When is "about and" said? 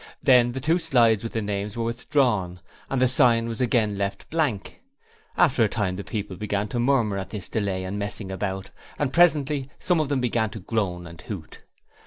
8.31-9.13